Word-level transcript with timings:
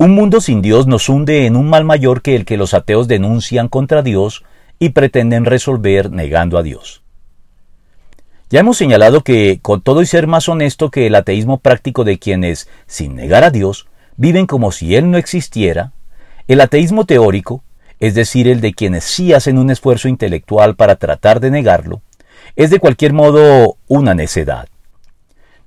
Un 0.00 0.14
mundo 0.14 0.40
sin 0.40 0.62
Dios 0.62 0.86
nos 0.86 1.10
hunde 1.10 1.44
en 1.44 1.56
un 1.56 1.68
mal 1.68 1.84
mayor 1.84 2.22
que 2.22 2.34
el 2.34 2.46
que 2.46 2.56
los 2.56 2.72
ateos 2.72 3.06
denuncian 3.06 3.68
contra 3.68 4.00
Dios 4.00 4.44
y 4.78 4.88
pretenden 4.88 5.44
resolver 5.44 6.10
negando 6.10 6.56
a 6.56 6.62
Dios. 6.62 7.02
Ya 8.48 8.60
hemos 8.60 8.78
señalado 8.78 9.20
que, 9.20 9.58
con 9.60 9.82
todo 9.82 10.00
y 10.00 10.06
ser 10.06 10.26
más 10.26 10.48
honesto 10.48 10.90
que 10.90 11.06
el 11.06 11.14
ateísmo 11.14 11.58
práctico 11.58 12.04
de 12.04 12.18
quienes, 12.18 12.66
sin 12.86 13.14
negar 13.14 13.44
a 13.44 13.50
Dios, 13.50 13.88
viven 14.16 14.46
como 14.46 14.72
si 14.72 14.96
Él 14.96 15.10
no 15.10 15.18
existiera, 15.18 15.92
el 16.48 16.62
ateísmo 16.62 17.04
teórico, 17.04 17.62
es 17.98 18.14
decir, 18.14 18.48
el 18.48 18.62
de 18.62 18.72
quienes 18.72 19.04
sí 19.04 19.34
hacen 19.34 19.58
un 19.58 19.68
esfuerzo 19.68 20.08
intelectual 20.08 20.76
para 20.76 20.96
tratar 20.96 21.40
de 21.40 21.50
negarlo, 21.50 22.00
es 22.56 22.70
de 22.70 22.78
cualquier 22.78 23.12
modo 23.12 23.76
una 23.86 24.14
necedad. 24.14 24.66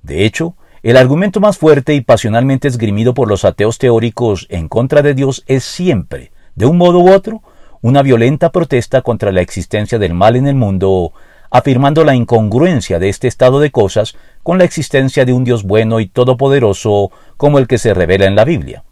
De 0.01 0.25
hecho, 0.25 0.55
el 0.83 0.97
argumento 0.97 1.39
más 1.39 1.57
fuerte 1.57 1.93
y 1.93 2.01
pasionalmente 2.01 2.67
esgrimido 2.67 3.13
por 3.13 3.29
los 3.29 3.45
ateos 3.45 3.77
teóricos 3.77 4.47
en 4.49 4.67
contra 4.67 5.01
de 5.01 5.13
Dios 5.13 5.45
es 5.47 5.63
siempre, 5.63 6.33
de 6.55 6.65
un 6.65 6.77
modo 6.77 6.99
u 6.99 7.09
otro, 7.09 7.41
una 7.81 8.01
violenta 8.01 8.51
protesta 8.51 9.01
contra 9.01 9.31
la 9.31 9.39
existencia 9.39 9.97
del 9.97 10.13
mal 10.13 10.35
en 10.35 10.45
el 10.45 10.55
mundo, 10.55 11.13
afirmando 11.49 12.03
la 12.03 12.15
incongruencia 12.15 12.99
de 12.99 13.07
este 13.07 13.29
estado 13.29 13.61
de 13.61 13.71
cosas 13.71 14.17
con 14.43 14.57
la 14.57 14.65
existencia 14.65 15.23
de 15.23 15.31
un 15.31 15.45
Dios 15.45 15.63
bueno 15.63 16.01
y 16.01 16.07
todopoderoso 16.07 17.11
como 17.37 17.59
el 17.59 17.67
que 17.67 17.77
se 17.77 17.93
revela 17.93 18.25
en 18.25 18.35
la 18.35 18.43
Biblia, 18.43 18.83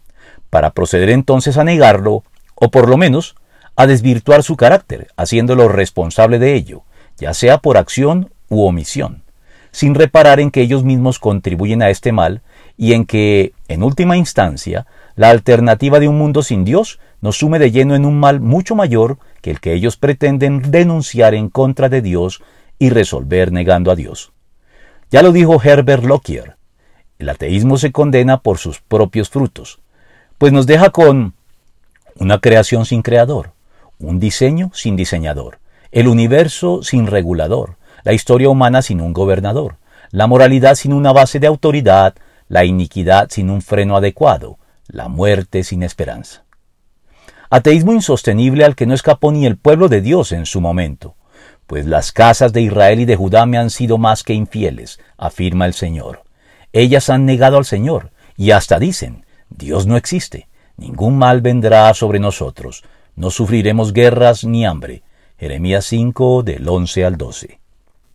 para 0.48 0.70
proceder 0.70 1.10
entonces 1.10 1.58
a 1.58 1.64
negarlo, 1.64 2.24
o 2.54 2.70
por 2.70 2.88
lo 2.88 2.96
menos 2.96 3.34
a 3.76 3.86
desvirtuar 3.86 4.42
su 4.42 4.56
carácter, 4.56 5.08
haciéndolo 5.16 5.68
responsable 5.68 6.38
de 6.38 6.54
ello, 6.54 6.84
ya 7.18 7.34
sea 7.34 7.58
por 7.58 7.76
acción 7.76 8.32
u 8.48 8.64
omisión, 8.64 9.21
sin 9.72 9.94
reparar 9.94 10.38
en 10.38 10.50
que 10.50 10.60
ellos 10.60 10.84
mismos 10.84 11.18
contribuyen 11.18 11.82
a 11.82 11.90
este 11.90 12.12
mal 12.12 12.42
y 12.76 12.92
en 12.92 13.04
que, 13.04 13.52
en 13.68 13.82
última 13.82 14.16
instancia, 14.16 14.86
la 15.16 15.30
alternativa 15.30 15.98
de 15.98 16.08
un 16.08 16.18
mundo 16.18 16.42
sin 16.42 16.64
Dios 16.64 17.00
nos 17.20 17.38
sume 17.38 17.58
de 17.58 17.70
lleno 17.70 17.94
en 17.94 18.04
un 18.04 18.20
mal 18.20 18.40
mucho 18.40 18.74
mayor 18.74 19.18
que 19.40 19.50
el 19.50 19.60
que 19.60 19.72
ellos 19.72 19.96
pretenden 19.96 20.70
denunciar 20.70 21.34
en 21.34 21.48
contra 21.48 21.88
de 21.88 22.02
Dios 22.02 22.42
y 22.78 22.90
resolver 22.90 23.52
negando 23.52 23.90
a 23.90 23.96
Dios. 23.96 24.32
Ya 25.10 25.22
lo 25.22 25.32
dijo 25.32 25.60
Herbert 25.62 26.04
Lockyer, 26.04 26.56
el 27.18 27.28
ateísmo 27.28 27.76
se 27.78 27.92
condena 27.92 28.40
por 28.40 28.58
sus 28.58 28.80
propios 28.80 29.30
frutos, 29.30 29.80
pues 30.38 30.52
nos 30.52 30.66
deja 30.66 30.90
con 30.90 31.34
una 32.16 32.40
creación 32.40 32.84
sin 32.84 33.02
creador, 33.02 33.52
un 33.98 34.18
diseño 34.18 34.70
sin 34.74 34.96
diseñador, 34.96 35.58
el 35.92 36.08
universo 36.08 36.82
sin 36.82 37.06
regulador, 37.06 37.76
la 38.04 38.12
historia 38.12 38.48
humana 38.48 38.82
sin 38.82 39.00
un 39.00 39.12
gobernador, 39.12 39.76
la 40.10 40.26
moralidad 40.26 40.74
sin 40.74 40.92
una 40.92 41.12
base 41.12 41.40
de 41.40 41.46
autoridad, 41.46 42.14
la 42.48 42.64
iniquidad 42.64 43.28
sin 43.30 43.50
un 43.50 43.62
freno 43.62 43.96
adecuado, 43.96 44.58
la 44.86 45.08
muerte 45.08 45.64
sin 45.64 45.82
esperanza. 45.82 46.44
Ateísmo 47.48 47.92
insostenible 47.92 48.64
al 48.64 48.74
que 48.74 48.86
no 48.86 48.94
escapó 48.94 49.30
ni 49.32 49.46
el 49.46 49.56
pueblo 49.56 49.88
de 49.88 50.00
Dios 50.00 50.32
en 50.32 50.46
su 50.46 50.60
momento, 50.60 51.16
pues 51.66 51.86
las 51.86 52.12
casas 52.12 52.52
de 52.52 52.60
Israel 52.62 53.00
y 53.00 53.04
de 53.04 53.16
Judá 53.16 53.46
me 53.46 53.58
han 53.58 53.70
sido 53.70 53.98
más 53.98 54.22
que 54.22 54.34
infieles, 54.34 55.00
afirma 55.16 55.66
el 55.66 55.74
Señor. 55.74 56.24
Ellas 56.72 57.08
han 57.10 57.24
negado 57.24 57.58
al 57.58 57.64
Señor, 57.64 58.10
y 58.36 58.50
hasta 58.50 58.78
dicen, 58.78 59.24
Dios 59.48 59.86
no 59.86 59.96
existe, 59.96 60.48
ningún 60.76 61.16
mal 61.16 61.40
vendrá 61.40 61.92
sobre 61.94 62.18
nosotros, 62.18 62.84
no 63.14 63.30
sufriremos 63.30 63.92
guerras 63.92 64.44
ni 64.44 64.64
hambre. 64.64 65.02
Jeremías 65.38 65.84
5 65.86 66.42
del 66.42 66.68
11 66.68 67.04
al 67.04 67.16
12. 67.16 67.61